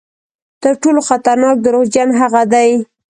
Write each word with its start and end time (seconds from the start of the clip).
تر 0.63 0.73
ټولو 0.81 1.01
خطرناک 1.09 1.57
دروغجن 1.65 2.09
هغه 2.21 2.41
دي. 2.53 2.69